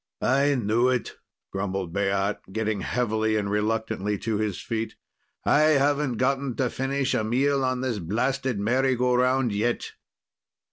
[0.23, 1.15] "I knew it!"
[1.51, 4.95] grumbled Baat, getting heavily and reluctantly to his feet.
[5.45, 9.91] "I haven't gotten to finish a meal on this blasted merry go round yet."